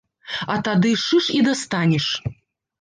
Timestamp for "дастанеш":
1.51-2.11